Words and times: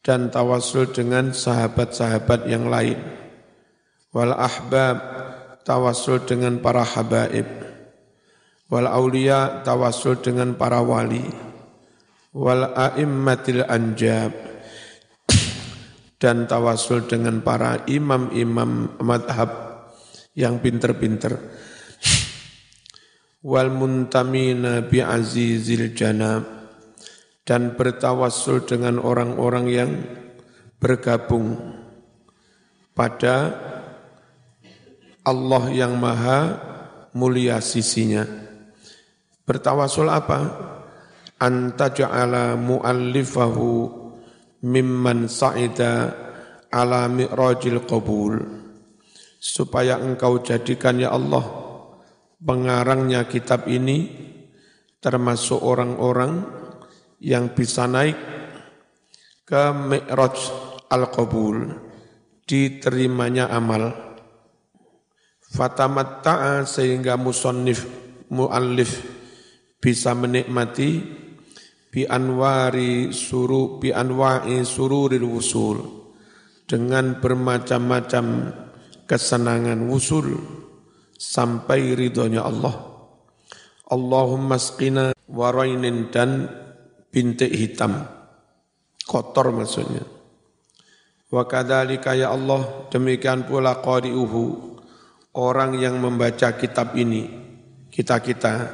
dan 0.01 0.33
tawasul 0.33 0.89
dengan 0.89 1.29
sahabat-sahabat 1.29 2.49
yang 2.49 2.67
lain. 2.67 2.97
Wal 4.11 4.33
ahbab 4.33 4.97
tawasul 5.61 6.25
dengan 6.25 6.59
para 6.59 6.81
habaib. 6.81 7.47
Wal 8.67 8.89
aulia 8.89 9.61
tawasul 9.61 10.19
dengan 10.19 10.57
para 10.57 10.81
wali. 10.81 11.23
Wal 12.33 12.73
a'immatil 12.73 13.63
anjab 13.67 14.33
dan 16.21 16.45
tawasul 16.45 17.09
dengan 17.09 17.41
para 17.41 17.81
imam-imam 17.89 19.01
madhab 19.01 19.51
yang 20.37 20.61
pinter-pinter. 20.61 21.33
Wal 23.41 23.73
muntamina 23.73 24.85
bi 24.85 25.01
azizil 25.01 25.97
janab 25.97 26.60
dan 27.45 27.73
bertawassul 27.73 28.63
dengan 28.69 29.01
orang-orang 29.01 29.65
yang 29.67 29.91
bergabung 30.81 31.57
pada 32.97 33.53
Allah 35.21 35.63
yang 35.69 35.97
maha 36.01 36.57
mulia 37.13 37.61
sisinya. 37.61 38.25
Bertawasul 39.45 40.09
apa? 40.09 40.39
Anta 41.41 41.89
ja'ala 41.89 42.57
mu'allifahu 42.57 43.69
mimman 44.65 45.29
sa'ida 45.29 45.93
ala 46.69 47.05
mi'rajil 47.09 47.85
qabul. 47.85 48.37
Supaya 49.41 49.97
engkau 49.97 50.45
jadikan 50.45 51.01
ya 51.01 51.09
Allah 51.13 51.41
pengarangnya 52.37 53.25
kitab 53.25 53.65
ini 53.65 54.09
termasuk 55.01 55.57
orang-orang 55.61 56.60
yang 57.21 57.53
bisa 57.53 57.85
naik 57.85 58.17
ke 59.45 59.63
Mi'raj 59.69 60.37
al-Qabul, 60.89 61.69
diterimanya 62.49 63.53
amal. 63.53 63.93
Fatamatta'a 65.51 66.65
sehingga 66.65 67.19
musonnif, 67.19 67.85
muallif 68.33 69.03
bisa 69.77 70.15
menikmati 70.15 71.03
bi 71.91 72.07
anwari 72.07 73.11
suru 73.11 73.75
bi 73.77 73.91
anwa'i 73.91 74.63
sururil 74.63 75.27
wusul 75.27 75.77
dengan 76.63 77.19
bermacam-macam 77.19 78.55
kesenangan 79.03 79.91
wusul 79.91 80.39
sampai 81.19 81.99
ridhonya 81.99 82.47
Allah. 82.47 82.87
Allahumma 83.91 84.55
skina 84.55 85.11
warainin 85.27 86.07
dan 86.15 86.47
bintik 87.11 87.51
hitam, 87.51 88.07
kotor 89.03 89.51
maksudnya. 89.51 90.07
Wa 91.27 91.43
kadzalika 91.47 92.15
ya 92.15 92.31
Allah, 92.31 92.87
demikian 92.91 93.47
pula 93.47 93.79
qari'uhu, 93.83 94.43
orang 95.35 95.79
yang 95.79 95.99
membaca 95.99 96.55
kitab 96.55 96.95
ini, 96.95 97.27
kita-kita, 97.91 98.67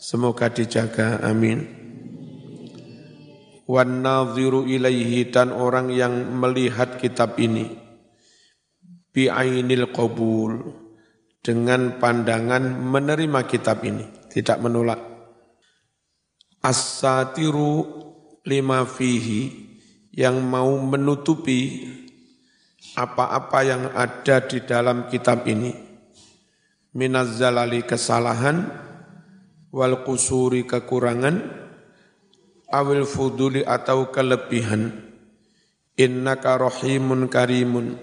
semoga 0.00 0.48
dijaga, 0.52 1.20
amin. 1.24 1.64
Wan 3.64 4.04
nadhiru 4.04 4.68
ilaihi 4.68 5.32
dan 5.32 5.48
orang 5.48 5.88
yang 5.88 6.12
melihat 6.36 7.00
kitab 7.00 7.40
ini, 7.40 7.72
bi'ainil 9.12 9.88
qabul, 9.88 10.60
dengan 11.40 11.96
pandangan 11.96 12.68
menerima 12.84 13.40
kitab 13.48 13.80
ini, 13.84 14.28
tidak 14.28 14.60
menolak 14.60 15.13
as-satiru 16.64 17.84
lima 18.48 18.88
fihi 18.88 19.52
yang 20.16 20.40
mau 20.40 20.80
menutupi 20.80 21.84
apa-apa 22.96 23.58
yang 23.60 23.84
ada 23.92 24.40
di 24.40 24.64
dalam 24.64 25.12
kitab 25.12 25.44
ini. 25.44 25.76
Minaz 26.94 27.36
zalali 27.36 27.84
kesalahan 27.84 28.64
wal 29.74 30.06
kusuri 30.06 30.64
kekurangan 30.64 31.42
awil 32.72 33.04
fuduli 33.04 33.60
atau 33.66 34.08
kelebihan. 34.08 34.94
Innaka 36.00 36.56
rahimun 36.56 37.28
karimun. 37.28 37.98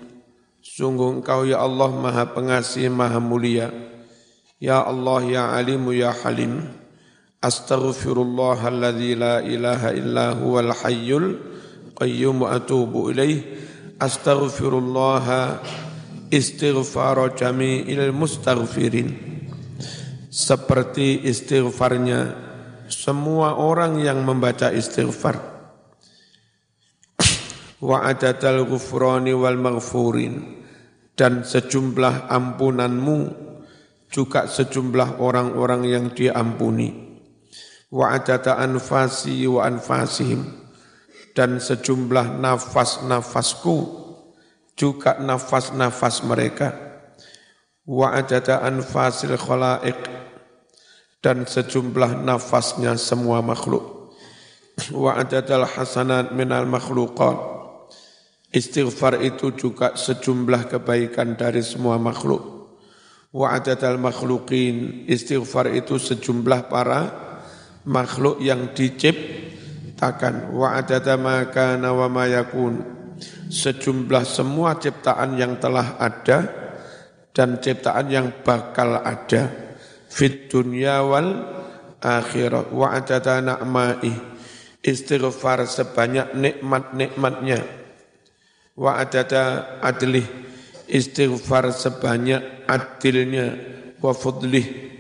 Sungguh 0.61 1.17
engkau 1.17 1.49
ya 1.49 1.63
Allah 1.63 1.89
maha 1.89 2.29
pengasih 2.35 2.91
maha 2.93 3.17
mulia. 3.17 3.73
Ya 4.61 4.83
Allah 4.85 5.23
ya 5.25 5.43
alimu 5.57 5.89
ya 5.95 6.13
halim 6.13 6.80
Astaghfirullah 7.41 8.69
alladzi 8.69 9.17
la 9.17 9.41
ilaha 9.41 9.89
illa 9.97 10.37
huwal 10.37 10.77
hayyul 10.77 11.41
qayyum 11.97 12.45
wa 12.45 12.53
atubu 12.53 13.09
ilaih. 13.09 13.41
Astaghfirullah 13.97 15.57
istighfar 16.29 17.33
jami'il 17.33 18.13
mustaghfirin. 18.13 19.09
Seperti 20.29 21.25
istighfarnya 21.25 22.37
semua 22.93 23.57
orang 23.57 23.97
yang 23.97 24.21
membaca 24.21 24.69
istighfar. 24.69 25.41
Wa 27.89 28.05
adadal 28.05 28.69
ghufrani 28.69 29.33
wal 29.33 29.57
maghfurin. 29.57 30.61
Dan 31.17 31.41
sejumlah 31.41 32.29
ampunanmu 32.29 33.17
juga 34.13 34.45
sejumlah 34.45 35.17
orang-orang 35.17 35.89
yang 35.89 36.05
diampuni 36.13 37.00
wa 37.91 38.15
adada 38.15 38.57
anfasi 38.57 39.45
wa 39.45 39.67
anfasihim. 39.67 40.63
Dan 41.31 41.63
sejumlah 41.63 42.43
nafas-nafasku 42.43 43.75
juga 44.75 45.15
nafas-nafas 45.19 46.27
mereka. 46.27 46.75
Wa 47.87 48.15
adada 48.15 48.63
anfasil 48.63 49.35
khalaik 49.39 49.95
dan 51.21 51.47
sejumlah 51.47 52.25
nafasnya 52.25 52.97
semua 52.97 53.39
makhluk. 53.39 54.11
Wa 54.91 55.21
adadal 55.21 55.69
hasanat 55.69 56.33
minal 56.33 56.65
makhluqat. 56.65 57.37
Istighfar 58.51 59.23
itu 59.23 59.55
juga 59.55 59.95
sejumlah 59.95 60.67
kebaikan 60.67 61.39
dari 61.39 61.63
semua 61.63 61.95
makhluk. 61.95 62.75
Wa 63.31 63.55
adadal 63.55 63.95
makhluqin. 64.01 65.07
Istighfar 65.07 65.71
itu 65.71 65.95
sejumlah 65.95 66.67
para 66.67 67.30
makhluk 67.85 68.41
yang 68.41 68.73
diciptakan. 68.73 70.53
Wa 70.53 70.81
adada 70.81 71.17
ma 71.17 71.45
kana 71.49 71.93
wa 71.93 72.07
ma 72.09 72.25
yakun. 72.29 72.81
Sejumlah 73.51 74.23
semua 74.25 74.79
ciptaan 74.79 75.37
yang 75.37 75.61
telah 75.61 75.99
ada 76.01 76.49
dan 77.31 77.61
ciptaan 77.61 78.07
yang 78.09 78.27
bakal 78.41 78.97
ada 78.97 79.51
fit 80.09 80.49
dunya 80.49 81.03
wal 81.05 81.45
akhirat 82.01 82.73
wa 82.73 82.87
adada 82.91 83.39
na'mai. 83.43 84.33
Istighfar 84.81 85.69
sebanyak 85.69 86.33
nikmat-nikmatnya. 86.33 87.61
Wa 88.73 88.97
adada 88.97 89.77
adlih. 89.77 90.25
Istighfar 90.89 91.69
sebanyak 91.69 92.65
adilnya. 92.65 93.53
Wa 94.01 94.17
fudlih 94.17 94.90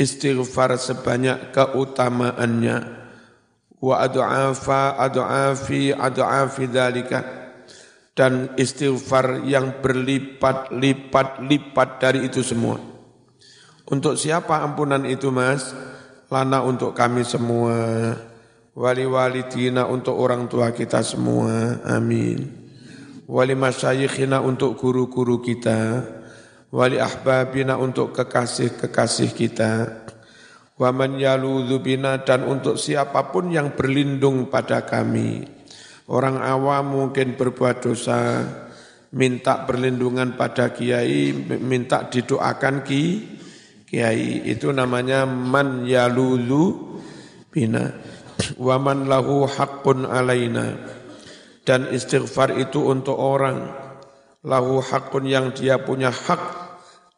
istighfar 0.00 0.80
sebanyak 0.80 1.52
keutamaannya 1.52 2.76
wa 3.80 3.96
adu'afa 4.00 4.96
adu'afi 4.96 5.92
adu'afi 5.92 6.64
dalika 6.72 7.20
dan 8.16 8.48
istighfar 8.56 9.44
yang 9.48 9.80
berlipat-lipat-lipat 9.80 11.88
dari 12.00 12.24
itu 12.28 12.42
semua. 12.44 12.76
Untuk 13.90 14.16
siapa 14.20 14.60
ampunan 14.60 15.04
itu 15.08 15.32
mas? 15.32 15.74
Lana 16.30 16.62
untuk 16.62 16.94
kami 16.94 17.24
semua. 17.26 18.14
Wali-wali 18.76 19.42
tina 19.50 19.86
untuk 19.88 20.14
orang 20.14 20.46
tua 20.46 20.70
kita 20.70 21.02
semua. 21.02 21.80
Amin. 21.82 22.46
Wali 23.26 23.58
masyayikhina 23.58 24.38
untuk 24.44 24.78
guru-guru 24.78 25.42
kita. 25.42 26.06
Wali 26.70 27.02
ahbabina 27.02 27.74
untuk 27.78 28.14
kekasih-kekasih 28.14 29.30
kita. 29.34 29.72
Waman 30.78 31.18
yaludhu 31.18 31.82
bina 31.82 32.22
dan 32.22 32.46
untuk 32.46 32.78
siapa 32.80 33.34
pun 33.34 33.52
yang 33.52 33.76
berlindung 33.76 34.48
pada 34.48 34.80
kami 34.86 35.60
Orang 36.10 36.42
awam 36.42 36.90
mungkin 36.90 37.38
berbuat 37.38 37.86
dosa, 37.86 38.42
minta 39.14 39.62
perlindungan 39.62 40.34
pada 40.34 40.74
kiai, 40.74 41.30
minta 41.62 42.10
didoakan 42.10 42.82
ki 42.82 43.02
kiai. 43.86 44.42
Itu 44.50 44.74
namanya 44.74 45.22
man 45.22 45.86
yalulu 45.86 46.98
bina. 47.54 47.94
Waman 48.58 49.06
lahu 49.06 49.46
haqqun 49.46 50.02
alaina. 50.02 50.74
Dan 51.62 51.94
istighfar 51.94 52.58
itu 52.58 52.90
untuk 52.90 53.14
orang 53.14 53.70
lahu 54.42 54.82
haqqun 54.82 55.30
yang 55.30 55.54
dia 55.54 55.78
punya 55.78 56.10
hak 56.10 56.59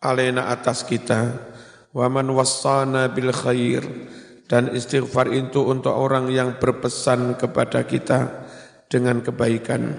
alaina 0.03 0.51
atas 0.51 0.83
kita. 0.83 1.33
Waman 1.95 2.29
wassana 2.35 3.09
bil 3.09 3.31
khair. 3.31 3.87
Dan 4.51 4.75
istighfar 4.75 5.33
itu 5.33 5.65
untuk 5.65 5.97
orang 5.97 6.29
yang 6.29 6.61
berpesan 6.61 7.41
kepada 7.41 7.89
kita 7.89 8.45
dengan 8.91 9.25
kebaikan. 9.25 9.97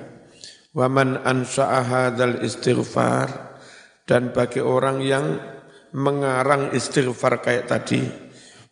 Waman 0.77 1.25
ansha'a 1.25 1.81
hadzal 1.81 2.45
istighfar 2.45 3.53
dan 4.03 4.35
bagi 4.35 4.59
orang 4.59 4.99
yang 5.01 5.39
mengarang 5.93 6.73
istighfar 6.73 7.39
kayak 7.39 7.69
tadi 7.69 8.01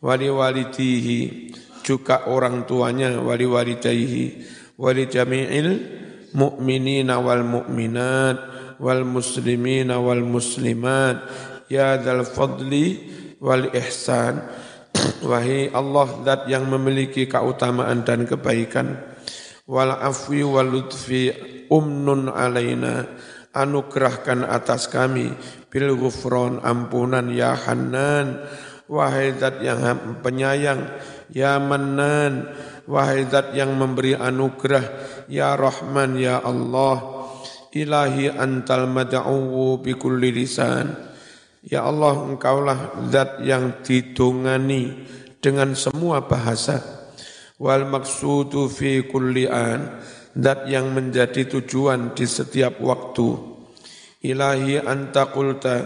wali 0.01 0.27
walidihi 0.27 1.53
juga 1.85 2.25
orang 2.27 2.65
tuanya 2.65 3.21
wali 3.21 3.45
walidayhi 3.45 4.25
wali 4.75 5.05
jami'il 5.05 5.69
mu'minina 6.33 7.21
wal 7.21 7.45
mu'minat 7.45 8.37
wal 8.81 9.05
muslimina 9.05 10.01
wal 10.01 10.25
muslimat. 10.25 11.21
Ya 11.69 11.95
dzal 12.01 12.25
fadli 12.25 13.05
wal 13.37 13.69
ihsan. 13.77 14.41
Wahai 15.29 15.69
Allah 15.71 16.07
zat 16.25 16.41
yang 16.49 16.65
memiliki 16.67 17.29
keutamaan 17.29 18.01
dan 18.01 18.25
kebaikan. 18.25 18.97
Wal 19.69 19.93
afwi 19.93 20.41
wal 20.41 20.67
lutfi 20.67 21.29
umnun 21.69 22.27
alaina. 22.27 23.05
Anugerahkan 23.53 24.43
atas 24.43 24.89
kami. 24.89 25.31
Bil 25.71 25.95
ghufran 25.95 26.59
ampunan 26.59 27.31
ya 27.31 27.55
Hanan 27.55 28.43
wahai 28.91 29.31
zat 29.39 29.63
yang 29.63 30.19
penyayang 30.19 30.99
ya 31.31 31.55
Mannan. 31.55 32.51
Wahai 32.91 33.23
zat 33.31 33.55
yang 33.55 33.79
memberi 33.79 34.19
anugerah 34.19 34.83
ya 35.31 35.55
Rahman 35.55 36.19
ya 36.19 36.43
Allah 36.43 37.20
ilahi 37.71 38.31
antal 38.31 38.87
mad'u 38.87 39.79
bi 39.79 39.95
kulli 39.95 40.31
lisan. 40.35 40.91
Ya 41.61 41.85
Allah 41.85 42.17
engkaulah 42.25 43.09
zat 43.13 43.39
yang 43.45 43.85
didongani 43.85 45.07
dengan 45.39 45.77
semua 45.77 46.25
bahasa. 46.25 46.81
Wal 47.61 47.85
maksudu 47.85 48.65
fi 48.65 49.05
kulli 49.05 49.45
an 49.45 50.01
dat 50.33 50.65
yang 50.65 50.89
menjadi 50.91 51.45
tujuan 51.45 52.17
di 52.17 52.25
setiap 52.25 52.81
waktu. 52.81 53.37
Ilahi 54.25 54.81
anta 54.81 55.29
qulta 55.29 55.85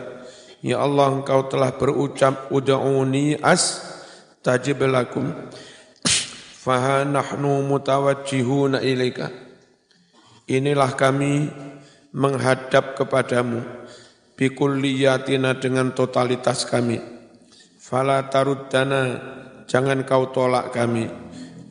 ya 0.64 0.80
Allah 0.80 1.22
engkau 1.22 1.52
telah 1.52 1.76
berucap 1.76 2.52
ud'uni 2.56 3.36
as 3.44 3.84
tajib 4.40 4.80
lakum. 4.88 5.28
Faha 6.64 7.04
nahnu 7.04 7.68
mutawajjihuna 7.68 8.80
ilaika 8.80 9.46
inilah 10.46 10.94
kami 10.94 11.50
menghadap 12.16 12.96
kepadamu 12.96 13.60
bikulliyatina 14.40 15.60
dengan 15.60 15.92
totalitas 15.92 16.64
kami. 16.64 17.04
Fala 17.76 18.32
taruddana 18.32 19.20
jangan 19.68 20.08
kau 20.08 20.32
tolak 20.32 20.72
kami. 20.72 21.12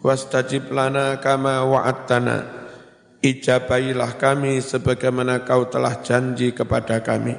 Wastajib 0.04 0.68
lana 0.68 1.16
kama 1.16 1.64
wa'attana 1.64 2.44
ijabailah 3.24 4.20
kami 4.20 4.60
sebagaimana 4.60 5.48
kau 5.48 5.64
telah 5.64 6.04
janji 6.04 6.52
kepada 6.52 7.00
kami. 7.00 7.32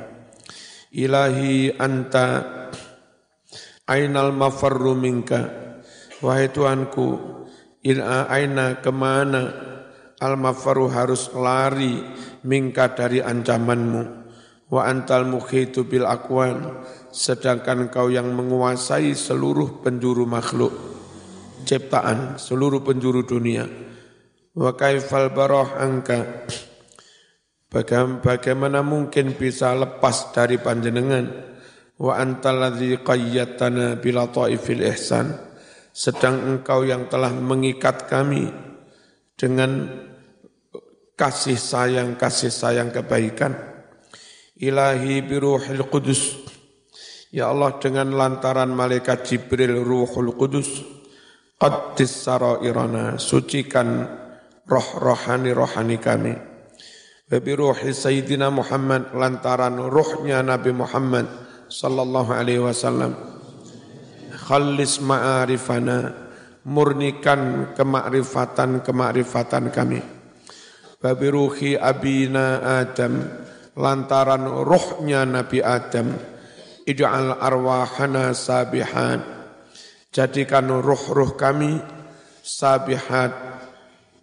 Ilahi 0.89 1.77
anta 1.77 2.41
ainal 3.85 4.33
mafarru 4.33 4.97
minka. 4.97 5.45
Wahai 6.25 6.49
Tuhanku 6.49 7.21
ila 7.85 8.25
aina 8.33 8.81
ke 8.81 8.89
mana? 8.89 9.43
Al 10.15 10.39
mafarru 10.39 10.89
harus 10.89 11.29
lari 11.35 12.01
minka 12.45 12.93
dari 12.93 13.19
ancamanmu 13.19 14.03
wa 14.69 14.81
antal 14.85 15.25
mukhitu 15.25 15.89
bil 15.89 16.05
akwan 16.05 16.85
sedangkan 17.09 17.89
kau 17.89 18.13
yang 18.13 18.29
menguasai 18.31 19.17
seluruh 19.17 19.81
penjuru 19.81 20.29
makhluk 20.29 20.73
ciptaan 21.65 22.37
seluruh 22.37 22.85
penjuru 22.85 23.25
dunia. 23.25 23.65
Wa 24.55 24.71
kaifal 24.71 25.35
barah 25.35 25.83
angka 25.83 26.47
Bagaimana 28.23 28.79
mungkin 28.87 29.35
bisa 29.35 29.75
lepas 29.75 30.31
dari 30.31 30.55
panjenengan 30.55 31.27
Wa 31.99 32.23
antal 32.23 32.63
ladzi 32.63 32.95
qayyatana 33.03 33.99
bila 33.99 34.31
ta'ifil 34.31 34.79
ihsan 34.95 35.35
Sedang 35.91 36.39
engkau 36.47 36.87
yang 36.87 37.11
telah 37.11 37.35
mengikat 37.35 38.07
kami 38.07 38.47
Dengan 39.35 39.91
kasih 41.15 41.57
sayang, 41.59 42.19
kasih 42.19 42.51
sayang 42.51 42.91
kebaikan 42.91 43.55
Ilahi 44.55 45.23
biruhil 45.23 45.83
qudus 45.87 46.47
Ya 47.31 47.51
Allah 47.51 47.75
dengan 47.79 48.15
lantaran 48.15 48.71
malaikat 48.71 49.27
Jibril 49.27 49.83
ruhul 49.83 50.35
qudus 50.39 50.95
Qaddis 51.55 52.27
sarairana, 52.27 53.15
sucikan 53.15 54.03
roh-rohani-rohani 54.67 55.97
kami. 56.03 56.35
Babi 57.31 57.51
ruhi 57.55 57.95
Sayyidina 57.95 58.51
Muhammad 58.51 59.15
lantaran 59.15 59.79
ruhnya 59.87 60.43
Nabi 60.43 60.75
Muhammad 60.75 61.25
sallallahu 61.71 62.35
alaihi 62.35 62.59
wasallam. 62.59 63.15
Khallis 64.35 64.99
ma'arifana, 64.99 66.11
murnikan 66.67 67.71
kemakrifatan-kemakrifatan 67.73 69.71
kami. 69.71 70.14
Babi 71.01 71.27
ruhi 71.29 71.75
abina 71.75 72.79
Adam, 72.81 73.19
lantaran 73.75 74.47
ruhnya 74.63 75.27
Nabi 75.27 75.59
Adam. 75.59 76.15
Ij'al 76.85 77.41
arwahana 77.41 78.31
sabihan, 78.37 79.35
Jadikan 80.15 80.71
ruh-ruh 80.71 81.35
kami 81.35 81.75
sabihat 82.39 83.35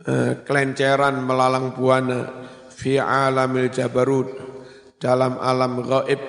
eh, 0.09 0.41
kelenceran 0.41 1.21
melalang 1.21 1.77
buana 1.77 2.49
fi 2.73 2.97
alamil 2.97 3.69
jabarut 3.69 4.33
dalam 4.97 5.37
alam 5.37 5.85
gaib 5.85 6.23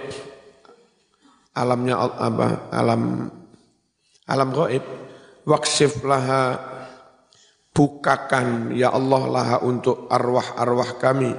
alamnya 1.56 1.96
apa? 1.96 2.48
Alam 2.76 3.32
alam 4.28 4.50
gaib 4.52 4.84
wakshif 5.48 6.04
laha 6.04 6.73
bukakan 7.74 8.72
ya 8.78 8.94
Allah 8.94 9.24
laha 9.28 9.58
untuk 9.66 10.06
arwah-arwah 10.08 11.02
kami. 11.02 11.34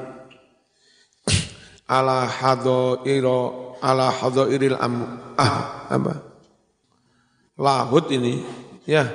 Ala 1.96 2.26
hadairo 2.26 3.78
ala 3.78 4.10
hadairil 4.10 4.76
am 4.76 4.94
ah 5.38 5.86
apa? 5.88 6.14
Lahut 7.54 8.10
ini 8.10 8.42
ya. 8.84 9.06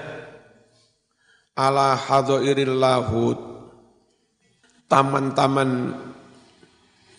Ala 1.59 1.99
hadhairil 1.99 2.75
lahut. 2.79 3.39
Taman-taman 4.89 5.93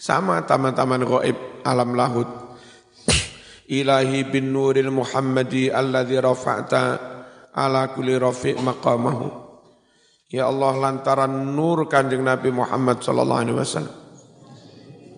sama 0.00 0.42
taman-taman 0.42 1.06
gaib 1.06 1.38
alam 1.62 1.92
lahut. 1.92 2.26
Ilahi 3.78 4.26
bin 4.26 4.50
nuril 4.50 4.90
muhammadi 4.90 5.70
alladhi 5.70 6.18
rafa'ta 6.18 6.82
ala 7.54 7.90
kulli 7.94 8.16
rafi' 8.18 8.58
maqamahu 8.58 9.39
ya 10.30 10.46
Allah 10.46 10.78
lantaran 10.78 11.52
nur 11.52 11.90
kanjeng 11.90 12.22
Nabi 12.22 12.54
Muhammad 12.54 13.02
sallallahu 13.02 13.40
alaihi 13.42 13.58
wasallam 13.58 13.96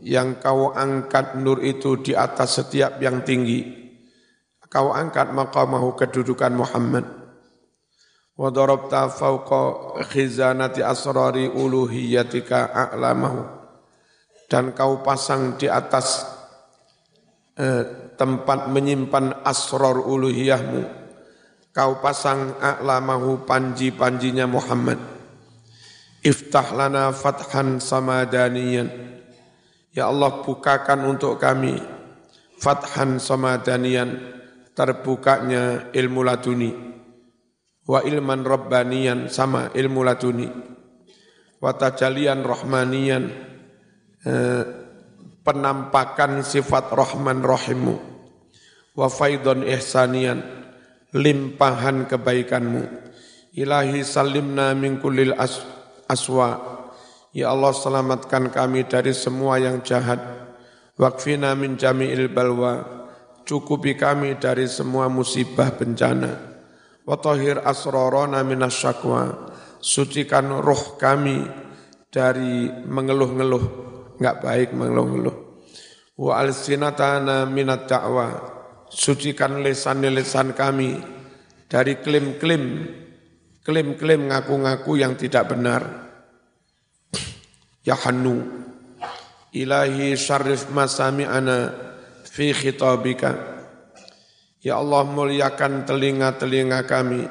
yang 0.02 0.40
kau 0.42 0.74
angkat 0.74 1.38
nur 1.38 1.62
itu 1.62 2.00
di 2.00 2.16
atas 2.16 2.58
setiap 2.58 2.98
yang 2.98 3.22
tinggi 3.22 3.82
kau 4.72 4.88
angkat 4.88 5.36
maqamahu 5.36 5.92
kedudukan 6.00 6.56
Muhammad. 6.56 7.04
Wa 8.32 8.48
darabta 8.48 9.12
fawqa 9.12 10.00
khizanati 10.08 10.80
asrari 10.80 11.44
uluhiyatika 11.52 12.72
a'lamahu. 12.72 13.44
Dan 14.48 14.72
kau 14.72 15.04
pasang 15.04 15.60
di 15.60 15.68
atas 15.68 16.24
eh, 17.60 18.16
tempat 18.16 18.72
menyimpan 18.72 19.44
asror 19.44 20.08
uluhiyahmu 20.08 21.01
kau 21.72 21.98
pasang 22.04 22.60
a'lamahu 22.60 23.48
panji-panjinya 23.48 24.44
Muhammad. 24.44 25.00
Iftah 26.22 26.76
lana 26.76 27.10
fathan 27.10 27.82
samadaniyan. 27.82 28.88
Ya 29.92 30.08
Allah 30.08 30.40
bukakan 30.44 31.04
untuk 31.08 31.36
kami 31.36 31.76
fathan 32.60 33.18
samadaniyan 33.18 34.20
terbukanya 34.76 35.90
ilmu 35.90 36.20
laduni. 36.22 36.72
Wa 37.82 38.04
ilman 38.06 38.46
rabbaniyan 38.46 39.26
sama 39.26 39.74
ilmu 39.74 40.00
laduni. 40.06 40.48
Wa 41.58 41.74
tajalian 41.74 42.46
Eh, 44.22 44.64
penampakan 45.42 46.46
sifat 46.46 46.94
Rahman 46.94 47.42
Rahimu. 47.42 47.98
Wa 48.94 49.10
faidon 49.10 49.66
ihsanian 49.66 50.61
limpahan 51.12 52.08
kebaikanmu. 52.08 52.82
Ilahi 53.52 54.00
salimna 54.00 54.72
min 54.72 54.96
kulil 54.96 55.36
as 55.36 55.60
aswa. 56.08 56.56
Ya 57.32 57.52
Allah 57.52 57.72
selamatkan 57.72 58.52
kami 58.52 58.84
dari 58.88 59.12
semua 59.16 59.60
yang 59.60 59.80
jahat. 59.84 60.20
Wakfina 60.96 61.56
min 61.56 61.76
jami'il 61.80 62.32
balwa. 62.32 63.04
Cukupi 63.44 63.96
kami 63.96 64.36
dari 64.40 64.68
semua 64.68 65.08
musibah 65.08 65.72
bencana. 65.72 66.32
Wa 67.02 67.18
tahhir 67.18 67.60
asrarana 67.64 68.40
minasyakwa 68.46 69.52
sucikan 69.82 70.62
roh 70.62 70.94
kami 70.96 71.42
dari 72.08 72.70
mengeluh-ngeluh. 72.70 73.64
Enggak 74.22 74.36
baik 74.38 74.68
mengeluh-ngeluh. 74.76 75.36
Wa 76.14 76.38
alsinatana 76.38 77.48
minat 77.50 77.90
da'wa, 77.90 78.28
sucikan 78.92 79.64
lesan-lesan 79.64 80.52
kami 80.52 81.00
dari 81.66 81.96
klaim-klaim, 81.98 82.84
klaim-klaim 83.64 84.28
ngaku-ngaku 84.28 85.00
yang 85.00 85.16
tidak 85.16 85.48
benar. 85.48 86.12
Ya 87.82 87.96
Hannu, 87.96 88.44
ilahi 89.56 90.14
syarif 90.14 90.68
masami'ana 90.68 91.72
fi 92.28 92.52
khitabika. 92.52 93.32
Ya 94.62 94.78
Allah 94.78 95.02
muliakan 95.02 95.88
telinga-telinga 95.88 96.86
kami 96.86 97.26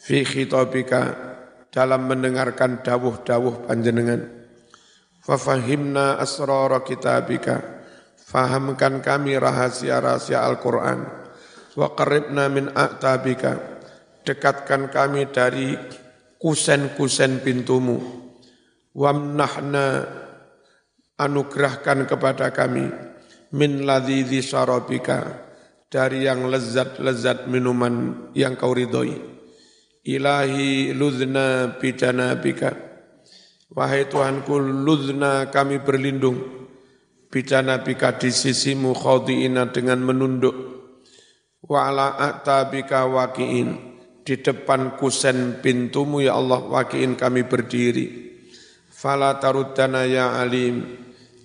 fi 0.00 0.24
khitabika 0.24 1.12
dalam 1.68 2.08
mendengarkan 2.08 2.80
dawuh-dawuh 2.80 3.68
panjenengan 3.68 4.42
Fafahimna 5.22 6.18
asrara 6.18 6.82
kitabika. 6.82 7.81
Fahamkan 8.32 9.04
kami 9.04 9.36
rahasia-rahasia 9.36 10.40
Al-Quran. 10.40 11.04
Wa 11.76 11.92
qaribna 11.92 12.48
min 12.48 12.72
a'tabika. 12.72 13.84
Dekatkan 14.24 14.88
kami 14.88 15.28
dari 15.28 15.76
kusen-kusen 16.40 17.44
pintumu. 17.44 18.00
Wamnahna 18.96 20.08
anugerahkan 21.20 22.08
kepada 22.08 22.48
kami 22.56 22.88
min 23.52 23.84
ladhidhi 23.84 24.40
syarabika 24.40 25.44
dari 25.92 26.24
yang 26.24 26.48
lezat-lezat 26.48 27.52
minuman 27.52 28.28
yang 28.32 28.56
kau 28.56 28.72
ridhoi. 28.72 29.12
Ilahi 30.08 30.96
ludhna 30.96 31.76
bijanabika 31.76 32.92
Wahai 33.72 34.04
Tuhanku, 34.04 34.60
ludna 34.60 35.48
kami 35.48 35.80
berlindung. 35.80 36.68
Bicana 37.32 37.80
bika 37.80 38.20
di 38.20 38.28
sisimu 38.28 38.92
khawdi'ina 38.92 39.72
dengan 39.72 40.04
menunduk. 40.04 40.52
Wa 41.64 41.88
ala 41.88 42.20
a'tabika 42.20 43.08
waki'in. 43.08 43.96
Di 44.20 44.36
depan 44.44 45.00
kusen 45.00 45.64
pintumu 45.64 46.20
ya 46.20 46.36
Allah 46.36 46.60
waki'in 46.60 47.16
kami 47.16 47.48
berdiri. 47.48 48.36
Fala 48.92 49.40
taruddana 49.40 50.04
ya 50.04 50.36
alim. 50.44 50.84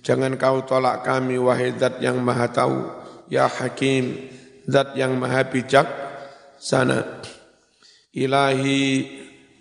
Jangan 0.04 0.36
kau 0.36 0.68
tolak 0.68 1.08
kami 1.08 1.40
wahai 1.40 1.72
zat 1.80 2.04
yang 2.04 2.20
maha 2.20 2.52
tahu. 2.52 2.84
Ya 3.32 3.48
hakim, 3.48 4.28
zat 4.68 4.92
yang 4.92 5.16
maha 5.16 5.48
bijak 5.48 5.88
sana. 6.60 7.24
Ilahi 8.12 9.08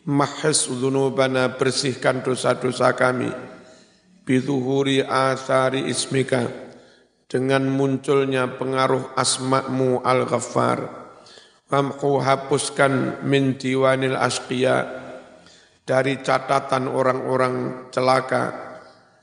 mahas 0.03 0.67
dzunubana 0.67 1.55
bersihkan 1.55 2.19
dosa-dosa 2.19 2.91
kami 2.99 3.31
bizuhuri 4.27 4.99
asari 5.07 5.87
ismika. 5.87 6.43
Dengan 7.27 7.71
munculnya 7.71 8.59
pengaruh 8.59 9.15
asma'mu 9.15 10.03
al-ghaffar. 10.03 11.07
Famhu 11.67 12.19
hapuskan 12.19 13.23
min 13.23 13.55
diwanil 13.55 14.19
asqiya. 14.19 15.07
Dari 15.87 16.19
catatan 16.19 16.91
orang-orang 16.91 17.87
celaka. 17.95 18.67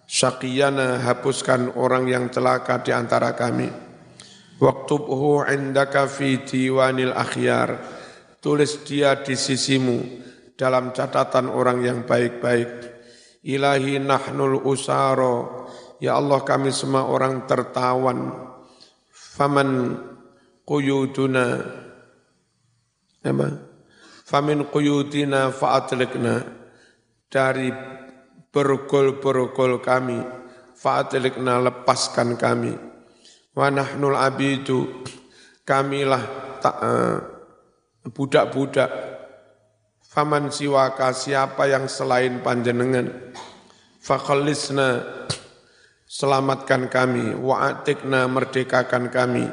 Syaqiyana 0.04 1.00
hapuskan 1.00 1.76
orang 1.80 2.08
yang 2.08 2.28
celaka 2.28 2.80
di 2.84 2.92
antara 2.92 3.32
kami. 3.32 3.68
Waktubhu 4.60 5.48
indaka 5.48 6.04
fi 6.04 6.44
diwanil 6.44 7.16
akhyar. 7.16 7.80
Tulis 8.40 8.84
dia 8.84 9.16
di 9.24 9.32
sisimu. 9.32 10.24
Dalam 10.52 10.92
catatan 10.92 11.48
orang 11.48 11.80
yang 11.80 11.98
baik-baik. 12.04 12.93
Ilahi 13.44 14.00
nahnul 14.00 14.64
usaro, 14.64 15.68
ya 16.00 16.16
Allah 16.16 16.40
kami 16.40 16.72
semua 16.72 17.04
orang 17.04 17.44
tertawan. 17.44 18.32
Faman 19.12 20.00
quyuduna, 20.64 21.60
apa? 23.20 23.48
Famin 24.24 24.64
quyudina 24.72 25.52
fa'atlikna, 25.52 26.40
dari 27.28 27.68
bergol-bergol 28.48 29.84
kami, 29.84 30.24
fa'atlikna 30.72 31.60
lepaskan 31.68 32.40
kami. 32.40 32.72
Wa 33.52 33.68
nahnul 33.68 34.16
abidu, 34.16 35.04
kamilah 35.68 36.24
uh, 36.64 37.18
budak-budak 38.08 39.13
Faman 40.14 40.54
siwaka 40.54 41.10
siapa 41.10 41.66
yang 41.66 41.90
selain 41.90 42.38
panjenengan? 42.38 43.34
Fakhallisna 43.98 45.02
Selamatkan 46.14 46.86
kami. 46.86 47.34
Wa'atikna 47.34 48.30
merdekakan 48.30 49.10
kami. 49.10 49.50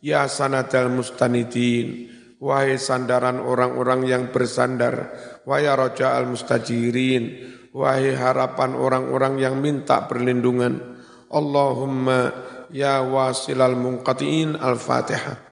Ya 0.00 0.24
sanadal 0.24 0.88
mustanidin. 0.88 2.08
Wahai 2.40 2.80
sandaran 2.80 3.36
orang-orang 3.36 4.08
yang 4.08 4.32
bersandar. 4.32 5.12
Wahai 5.44 5.68
roja 5.68 6.16
al 6.16 6.32
mustajirin. 6.32 7.44
Wahai 7.76 8.16
harapan 8.16 8.72
orang-orang 8.72 9.36
yang 9.36 9.60
minta 9.60 10.08
perlindungan. 10.08 11.04
Allahumma 11.28 12.32
ya 12.72 13.04
wasilal 13.04 13.76
munqatiin 13.76 14.56
al-fatihah 14.56 15.44